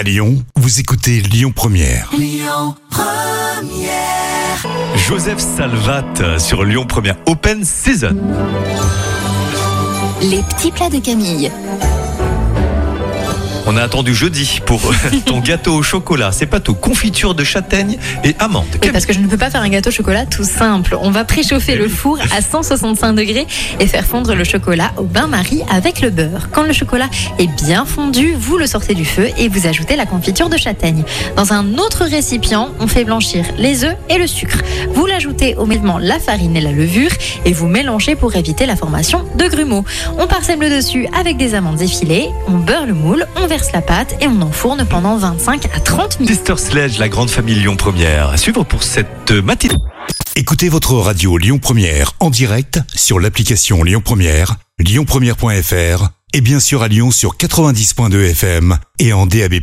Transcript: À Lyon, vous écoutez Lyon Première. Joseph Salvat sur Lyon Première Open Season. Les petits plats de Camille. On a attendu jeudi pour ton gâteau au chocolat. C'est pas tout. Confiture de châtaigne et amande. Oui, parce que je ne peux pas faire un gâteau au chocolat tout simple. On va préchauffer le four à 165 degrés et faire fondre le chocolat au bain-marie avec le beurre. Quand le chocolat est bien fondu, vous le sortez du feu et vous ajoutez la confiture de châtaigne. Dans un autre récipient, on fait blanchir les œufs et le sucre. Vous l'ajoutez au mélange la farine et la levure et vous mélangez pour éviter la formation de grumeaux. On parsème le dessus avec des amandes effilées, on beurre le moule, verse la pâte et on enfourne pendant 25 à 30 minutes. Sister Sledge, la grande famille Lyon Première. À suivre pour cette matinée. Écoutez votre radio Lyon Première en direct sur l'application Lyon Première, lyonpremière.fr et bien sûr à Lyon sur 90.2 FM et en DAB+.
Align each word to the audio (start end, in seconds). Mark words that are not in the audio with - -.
À 0.00 0.02
Lyon, 0.02 0.42
vous 0.56 0.80
écoutez 0.80 1.20
Lyon 1.20 1.52
Première. 1.54 2.10
Joseph 4.96 5.38
Salvat 5.38 6.38
sur 6.38 6.64
Lyon 6.64 6.86
Première 6.86 7.16
Open 7.26 7.62
Season. 7.66 8.16
Les 10.22 10.40
petits 10.40 10.70
plats 10.72 10.88
de 10.88 11.00
Camille. 11.00 11.52
On 13.66 13.76
a 13.76 13.82
attendu 13.82 14.14
jeudi 14.14 14.60
pour 14.64 14.80
ton 15.26 15.40
gâteau 15.40 15.74
au 15.74 15.82
chocolat. 15.82 16.32
C'est 16.32 16.46
pas 16.46 16.60
tout. 16.60 16.74
Confiture 16.74 17.34
de 17.34 17.44
châtaigne 17.44 17.98
et 18.24 18.34
amande. 18.38 18.66
Oui, 18.82 18.90
parce 18.92 19.06
que 19.06 19.12
je 19.12 19.20
ne 19.20 19.26
peux 19.26 19.36
pas 19.36 19.50
faire 19.50 19.60
un 19.62 19.68
gâteau 19.68 19.90
au 19.90 19.92
chocolat 19.92 20.26
tout 20.26 20.44
simple. 20.44 20.96
On 21.00 21.10
va 21.10 21.24
préchauffer 21.24 21.76
le 21.76 21.88
four 21.88 22.18
à 22.36 22.40
165 22.40 23.12
degrés 23.12 23.46
et 23.78 23.86
faire 23.86 24.04
fondre 24.04 24.34
le 24.34 24.44
chocolat 24.44 24.92
au 24.96 25.02
bain-marie 25.02 25.62
avec 25.70 26.00
le 26.00 26.10
beurre. 26.10 26.48
Quand 26.52 26.62
le 26.62 26.72
chocolat 26.72 27.08
est 27.38 27.48
bien 27.62 27.84
fondu, 27.84 28.34
vous 28.38 28.58
le 28.58 28.66
sortez 28.66 28.94
du 28.94 29.04
feu 29.04 29.28
et 29.38 29.48
vous 29.48 29.66
ajoutez 29.66 29.96
la 29.96 30.06
confiture 30.06 30.48
de 30.48 30.56
châtaigne. 30.56 31.04
Dans 31.36 31.52
un 31.52 31.74
autre 31.78 32.04
récipient, 32.04 32.70
on 32.80 32.86
fait 32.86 33.04
blanchir 33.04 33.44
les 33.58 33.84
œufs 33.84 33.96
et 34.08 34.18
le 34.18 34.26
sucre. 34.26 34.58
Vous 34.94 35.06
l'ajoutez 35.06 35.54
au 35.56 35.66
mélange 35.66 36.02
la 36.02 36.18
farine 36.18 36.56
et 36.56 36.60
la 36.60 36.72
levure 36.72 37.10
et 37.44 37.52
vous 37.52 37.66
mélangez 37.66 38.16
pour 38.16 38.34
éviter 38.36 38.66
la 38.66 38.76
formation 38.76 39.24
de 39.36 39.46
grumeaux. 39.46 39.84
On 40.18 40.26
parsème 40.26 40.60
le 40.60 40.70
dessus 40.70 41.06
avec 41.18 41.36
des 41.36 41.54
amandes 41.54 41.80
effilées, 41.80 42.28
on 42.48 42.58
beurre 42.58 42.86
le 42.86 42.94
moule, 42.94 43.26
verse 43.50 43.72
la 43.72 43.82
pâte 43.82 44.14
et 44.20 44.28
on 44.28 44.42
enfourne 44.42 44.86
pendant 44.88 45.16
25 45.16 45.66
à 45.74 45.80
30 45.80 46.20
minutes. 46.20 46.36
Sister 46.36 46.56
Sledge, 46.56 46.98
la 46.98 47.08
grande 47.08 47.30
famille 47.30 47.56
Lyon 47.56 47.74
Première. 47.74 48.28
À 48.28 48.36
suivre 48.36 48.62
pour 48.62 48.84
cette 48.84 49.32
matinée. 49.32 49.74
Écoutez 50.36 50.68
votre 50.68 50.94
radio 50.94 51.36
Lyon 51.36 51.58
Première 51.58 52.12
en 52.20 52.30
direct 52.30 52.78
sur 52.94 53.18
l'application 53.18 53.82
Lyon 53.82 54.02
Première, 54.04 54.54
lyonpremière.fr 54.78 56.10
et 56.32 56.40
bien 56.40 56.60
sûr 56.60 56.84
à 56.84 56.88
Lyon 56.88 57.10
sur 57.10 57.36
90.2 57.36 58.30
FM 58.30 58.78
et 59.00 59.12
en 59.12 59.26
DAB+. 59.26 59.54